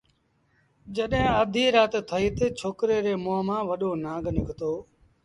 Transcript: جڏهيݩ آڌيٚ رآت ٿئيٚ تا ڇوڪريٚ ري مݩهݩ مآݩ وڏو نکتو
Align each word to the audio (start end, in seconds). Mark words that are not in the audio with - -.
جڏهيݩ 0.95 1.33
آڌيٚ 1.39 1.73
رآت 1.75 1.93
ٿئيٚ 2.09 2.35
تا 2.37 2.45
ڇوڪريٚ 2.59 3.03
ري 3.05 3.13
مݩهݩ 3.23 3.45
مآݩ 3.47 3.67
وڏو 3.69 3.91
نکتو 4.35 4.71